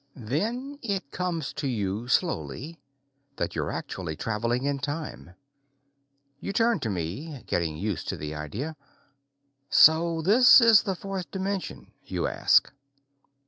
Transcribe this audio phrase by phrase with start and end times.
[0.15, 2.79] Then it comes to you slowly
[3.35, 5.35] that you're actually traveling in time.
[6.39, 8.75] You turn to me, getting used to the idea.
[9.69, 12.73] "So this is the fourth dimension?" you ask.